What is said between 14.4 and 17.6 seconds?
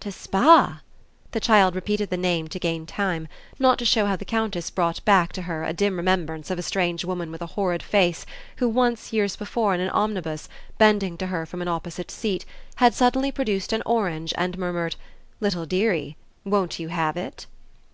murmured "Little dearie, won't you have it?"